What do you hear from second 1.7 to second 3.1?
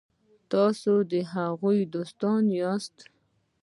دوستان یاست.